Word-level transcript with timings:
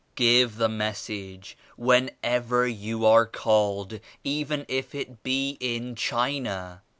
""Give 0.15 0.55
the 0.55 0.67
Message 0.67 1.55
whenever 1.77 2.67
you 2.67 3.05
are 3.05 3.27
called, 3.27 3.99
even 4.23 4.65
if 4.67 4.95
it 4.95 5.21
be 5.21 5.57
in 5.61 5.93
China. 5.93 6.81